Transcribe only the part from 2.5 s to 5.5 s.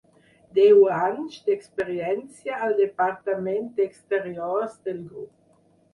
al departament d'exteriors del grup.